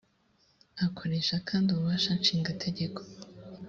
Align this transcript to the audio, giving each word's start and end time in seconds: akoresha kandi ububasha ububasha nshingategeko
akoresha 0.85 1.35
kandi 1.47 1.67
ububasha 1.69 2.05
ububasha 2.07 2.11
nshingategeko 2.27 2.99